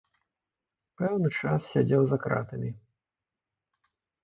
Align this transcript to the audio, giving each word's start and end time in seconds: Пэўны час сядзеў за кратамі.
Пэўны 1.01 1.29
час 1.41 1.61
сядзеў 1.75 2.03
за 2.13 2.17
кратамі. 2.25 2.71